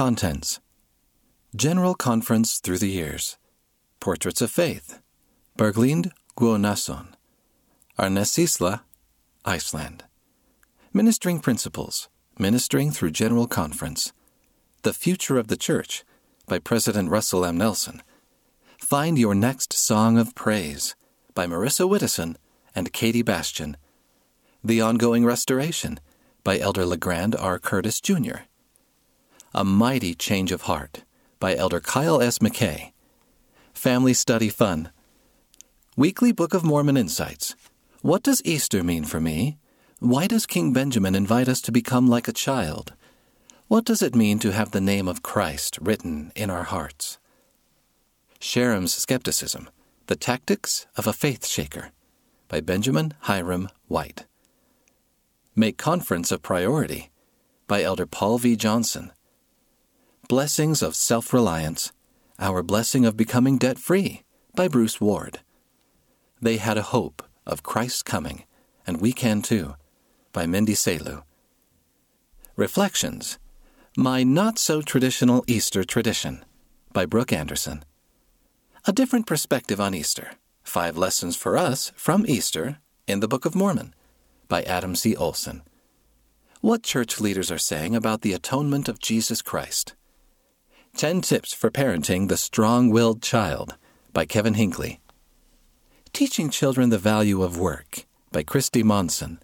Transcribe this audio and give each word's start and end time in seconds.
contents 0.00 0.60
General 1.54 1.94
Conference 1.94 2.58
Through 2.58 2.78
the 2.78 2.88
Years, 2.88 3.36
Portraits 4.00 4.40
of 4.40 4.50
Faith, 4.50 4.98
Berglind 5.58 6.12
Guðnason, 6.38 7.08
Árnessýsla, 7.98 8.80
Iceland. 9.44 10.04
Ministering 10.94 11.38
Principles, 11.38 12.08
Ministering 12.38 12.90
Through 12.90 13.10
General 13.10 13.46
Conference, 13.46 14.14
The 14.84 14.94
Future 14.94 15.36
of 15.36 15.48
the 15.48 15.58
Church 15.58 16.02
by 16.46 16.58
President 16.58 17.10
Russell 17.10 17.44
M. 17.44 17.58
Nelson. 17.58 18.02
Find 18.78 19.18
Your 19.18 19.34
Next 19.34 19.74
Song 19.74 20.16
of 20.16 20.34
Praise 20.34 20.96
by 21.34 21.46
Marissa 21.46 21.86
Wittison 21.86 22.36
and 22.74 22.94
Katie 22.94 23.20
Bastian. 23.20 23.76
The 24.64 24.80
Ongoing 24.80 25.26
Restoration 25.26 26.00
by 26.42 26.58
Elder 26.58 26.86
LeGrand 26.86 27.36
R. 27.36 27.58
Curtis, 27.58 28.00
Jr. 28.00 28.48
A 29.52 29.64
Mighty 29.64 30.14
Change 30.14 30.52
of 30.52 30.62
Heart 30.62 31.02
by 31.40 31.56
Elder 31.56 31.80
Kyle 31.80 32.22
S. 32.22 32.38
McKay. 32.38 32.92
Family 33.74 34.14
Study 34.14 34.48
Fun. 34.48 34.92
Weekly 35.96 36.30
Book 36.30 36.54
of 36.54 36.62
Mormon 36.62 36.96
Insights. 36.96 37.56
What 38.00 38.22
does 38.22 38.40
Easter 38.44 38.84
mean 38.84 39.02
for 39.02 39.20
me? 39.20 39.58
Why 39.98 40.28
does 40.28 40.46
King 40.46 40.72
Benjamin 40.72 41.16
invite 41.16 41.48
us 41.48 41.60
to 41.62 41.72
become 41.72 42.06
like 42.06 42.28
a 42.28 42.32
child? 42.32 42.92
What 43.66 43.84
does 43.84 44.02
it 44.02 44.14
mean 44.14 44.38
to 44.38 44.52
have 44.52 44.70
the 44.70 44.80
name 44.80 45.08
of 45.08 45.24
Christ 45.24 45.80
written 45.80 46.30
in 46.36 46.48
our 46.48 46.62
hearts? 46.62 47.18
Sherem's 48.38 48.94
Skepticism 48.94 49.68
The 50.06 50.14
Tactics 50.14 50.86
of 50.96 51.08
a 51.08 51.12
Faith 51.12 51.44
Shaker 51.44 51.90
by 52.46 52.60
Benjamin 52.60 53.14
Hiram 53.22 53.68
White. 53.88 54.26
Make 55.56 55.76
Conference 55.76 56.30
a 56.30 56.38
Priority 56.38 57.10
by 57.66 57.82
Elder 57.82 58.06
Paul 58.06 58.38
V. 58.38 58.54
Johnson. 58.54 59.10
Blessings 60.30 60.80
of 60.80 60.94
Self 60.94 61.32
Reliance 61.32 61.90
Our 62.38 62.62
Blessing 62.62 63.04
of 63.04 63.16
Becoming 63.16 63.58
Debt 63.58 63.80
Free 63.80 64.22
by 64.54 64.68
Bruce 64.68 65.00
Ward. 65.00 65.40
They 66.40 66.58
Had 66.58 66.78
a 66.78 66.82
Hope 66.94 67.24
of 67.44 67.64
Christ's 67.64 68.04
Coming, 68.04 68.44
and 68.86 69.00
We 69.00 69.12
Can 69.12 69.42
Too 69.42 69.74
by 70.32 70.46
Mindy 70.46 70.74
Salu. 70.74 71.24
Reflections 72.54 73.40
My 73.96 74.22
Not 74.22 74.56
So 74.56 74.82
Traditional 74.82 75.42
Easter 75.48 75.82
Tradition 75.82 76.44
by 76.92 77.06
Brooke 77.06 77.32
Anderson. 77.32 77.82
A 78.86 78.92
different 78.92 79.26
perspective 79.26 79.80
on 79.80 79.96
Easter. 79.96 80.34
Five 80.62 80.96
lessons 80.96 81.34
for 81.34 81.58
us 81.58 81.90
from 81.96 82.24
Easter 82.24 82.78
in 83.08 83.18
the 83.18 83.26
Book 83.26 83.44
of 83.44 83.56
Mormon 83.56 83.94
by 84.46 84.62
Adam 84.62 84.94
C. 84.94 85.16
Olson. 85.16 85.62
What 86.60 86.84
church 86.84 87.20
leaders 87.20 87.50
are 87.50 87.58
saying 87.58 87.96
about 87.96 88.20
the 88.20 88.32
atonement 88.32 88.88
of 88.88 89.00
Jesus 89.00 89.42
Christ. 89.42 89.96
10 91.00 91.22
Tips 91.22 91.54
for 91.54 91.70
Parenting 91.70 92.28
the 92.28 92.36
Strong 92.36 92.90
Willed 92.90 93.22
Child 93.22 93.74
by 94.12 94.26
Kevin 94.26 94.52
Hinckley. 94.52 95.00
Teaching 96.12 96.50
Children 96.50 96.90
the 96.90 96.98
Value 96.98 97.42
of 97.42 97.56
Work 97.56 98.04
by 98.32 98.42
Christy 98.42 98.82
Monson. 98.82 99.40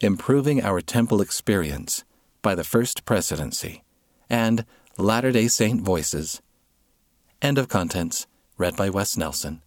Improving 0.00 0.64
Our 0.64 0.80
Temple 0.80 1.20
Experience 1.20 2.02
by 2.40 2.54
the 2.54 2.64
First 2.64 3.04
Presidency. 3.04 3.84
And 4.30 4.64
Latter 4.96 5.32
day 5.32 5.48
Saint 5.48 5.82
Voices. 5.82 6.40
End 7.42 7.58
of 7.58 7.68
contents, 7.68 8.26
read 8.56 8.74
by 8.74 8.88
Wes 8.88 9.18
Nelson. 9.18 9.60